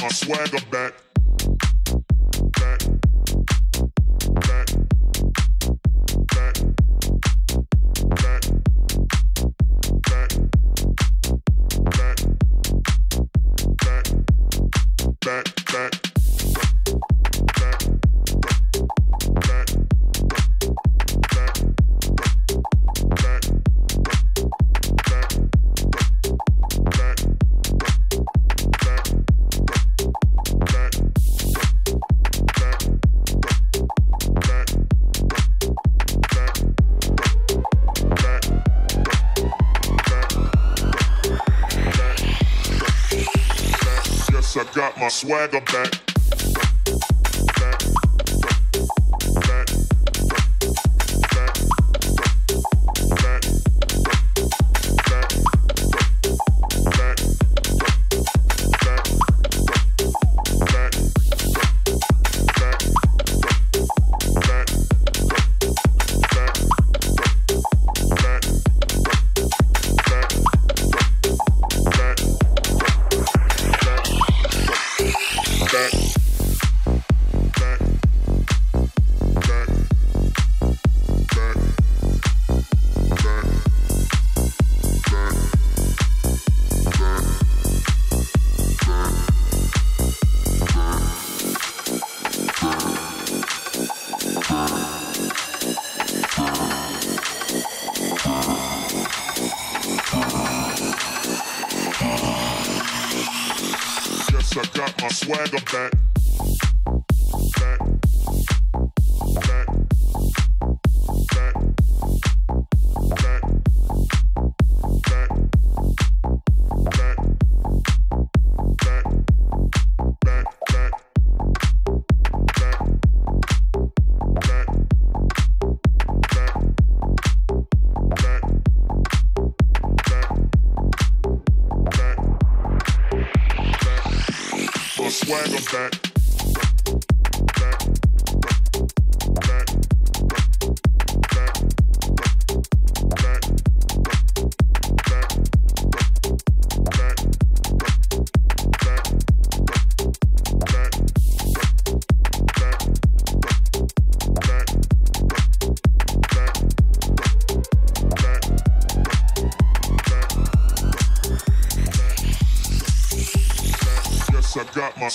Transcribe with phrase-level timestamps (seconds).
[0.00, 0.89] my swagger back.
[45.30, 45.99] swagger back.
[105.30, 106.09] Swagger back.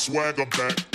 [0.06, 0.95] swagger back.